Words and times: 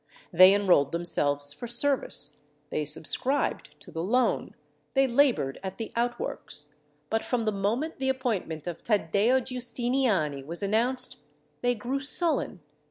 They 0.33 0.55
enrolled 0.55 0.91
themselves 0.93 1.53
for 1.53 1.67
service. 1.67 2.37
They 2.71 2.85
subscribed 2.85 3.79
to 3.81 3.91
the 3.91 4.01
loan. 4.01 4.55
They 4.95 5.05
laboured 5.05 5.59
at 5.61 5.77
the 5.77 5.91
outworks. 5.95 6.69
But 7.11 7.23
from 7.23 7.45
the 7.45 7.51
moment 7.51 7.99
the 7.99 8.09
appointment 8.09 8.65
of 8.65 8.81
Taddeo 8.81 9.41
Giustiniani 9.41 10.43
was 10.43 10.63
announced, 10.63 11.17
they 11.61 11.75
grew 11.75 11.99
sullen. 11.99 12.61